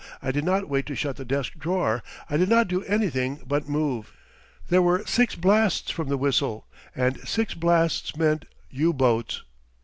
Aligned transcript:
I 0.19 0.31
did 0.31 0.43
not 0.45 0.67
wait 0.67 0.87
to 0.87 0.95
shut 0.95 1.17
the 1.17 1.23
desk 1.25 1.59
drawer. 1.59 2.01
I 2.27 2.35
did 2.35 2.49
not 2.49 2.67
do 2.67 2.81
anything 2.85 3.39
but 3.45 3.69
move. 3.69 4.11
There 4.69 4.81
were 4.81 5.05
six 5.05 5.35
blasts 5.35 5.91
from 5.91 6.09
the 6.09 6.17
whistle, 6.17 6.65
and 6.95 7.19
six 7.19 7.53
blasts 7.53 8.17
meant 8.17 8.45
U 8.71 8.93
boats. 8.93 9.43